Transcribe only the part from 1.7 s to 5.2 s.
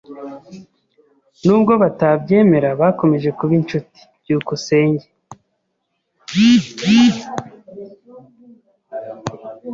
batabyemera, bakomeje kuba inshuti. byukusenge